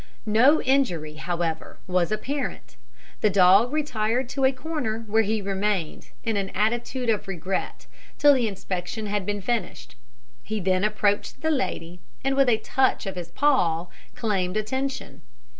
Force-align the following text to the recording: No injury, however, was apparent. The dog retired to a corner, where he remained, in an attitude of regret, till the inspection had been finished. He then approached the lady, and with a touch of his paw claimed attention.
No 0.25 0.63
injury, 0.63 1.13
however, 1.17 1.77
was 1.85 2.11
apparent. 2.11 2.75
The 3.19 3.29
dog 3.29 3.71
retired 3.71 4.29
to 4.29 4.45
a 4.45 4.51
corner, 4.51 5.03
where 5.05 5.21
he 5.21 5.43
remained, 5.43 6.09
in 6.23 6.37
an 6.37 6.49
attitude 6.55 7.07
of 7.07 7.27
regret, 7.27 7.85
till 8.17 8.33
the 8.33 8.47
inspection 8.47 9.05
had 9.05 9.27
been 9.27 9.41
finished. 9.41 9.95
He 10.41 10.59
then 10.59 10.83
approached 10.83 11.41
the 11.41 11.51
lady, 11.51 11.99
and 12.23 12.35
with 12.35 12.49
a 12.49 12.57
touch 12.57 13.05
of 13.05 13.15
his 13.15 13.29
paw 13.29 13.89
claimed 14.15 14.57
attention. 14.57 15.21